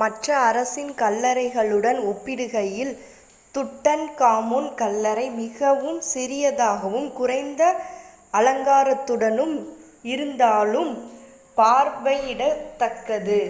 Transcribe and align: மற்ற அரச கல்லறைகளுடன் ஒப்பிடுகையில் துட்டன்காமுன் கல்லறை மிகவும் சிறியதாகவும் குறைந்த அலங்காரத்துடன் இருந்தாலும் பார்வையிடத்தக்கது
மற்ற 0.00 0.26
அரச 0.46 0.74
கல்லறைகளுடன் 0.98 2.00
ஒப்பிடுகையில் 2.02 2.90
துட்டன்காமுன் 3.54 4.68
கல்லறை 4.74 5.24
மிகவும் 5.38 6.02
சிறியதாகவும் 6.10 7.08
குறைந்த 7.12 7.62
அலங்காரத்துடன் 8.34 9.40
இருந்தாலும் 10.06 10.92
பார்வையிடத்தக்கது 11.56 13.40